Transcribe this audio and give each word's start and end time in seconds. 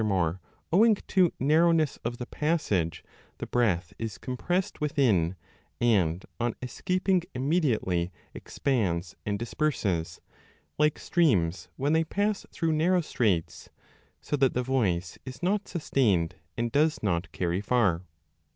DE 0.01 0.05
AUDIBILIBUS 0.05 0.15
8oo 0.15 0.17
b 0.17 0.17
more, 0.17 0.41
owing 0.73 0.95
to 0.95 1.33
narrowness 1.39 1.97
of 2.03 2.17
the 2.17 2.25
passage, 2.25 3.03
the 3.37 3.45
breath 3.45 3.93
is 3.99 4.17
compressed 4.17 4.81
within, 4.81 5.35
and 5.79 6.25
on 6.39 6.55
escaping 6.63 7.21
immediately 7.35 8.11
expands 8.33 9.15
and 9.27 9.37
disperses, 9.37 10.19
like 10.79 10.97
streams 10.97 11.69
when 11.77 11.93
they 11.93 12.03
pass 12.03 12.47
through 12.51 12.71
narrow 12.71 12.99
30 13.01 13.07
straits; 13.07 13.69
so 14.21 14.35
that 14.35 14.55
the 14.55 14.63
voice 14.63 15.19
is 15.23 15.43
not 15.43 15.67
sustained 15.67 16.33
and 16.57 16.71
does 16.71 17.03
not 17.03 17.31
carry 17.31 17.61
far. 17.61 18.01